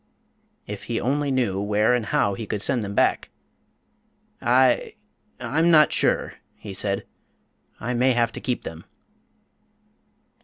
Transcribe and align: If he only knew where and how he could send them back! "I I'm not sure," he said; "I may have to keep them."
If 0.65 0.85
he 0.85 0.99
only 0.99 1.29
knew 1.29 1.61
where 1.61 1.93
and 1.93 2.07
how 2.07 2.33
he 2.33 2.47
could 2.47 2.63
send 2.63 2.83
them 2.83 2.95
back! 2.95 3.29
"I 4.41 4.95
I'm 5.39 5.69
not 5.69 5.93
sure," 5.93 6.33
he 6.55 6.73
said; 6.73 7.05
"I 7.79 7.93
may 7.93 8.13
have 8.13 8.31
to 8.31 8.41
keep 8.41 8.63
them." 8.63 8.85